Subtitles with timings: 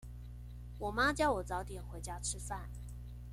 [0.79, 2.61] 我媽叫我早點回家吃飯